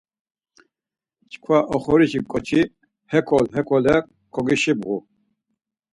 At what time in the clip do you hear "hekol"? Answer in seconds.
3.11-3.45